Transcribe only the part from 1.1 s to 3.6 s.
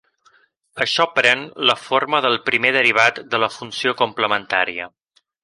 pren la forma del primer derivat de la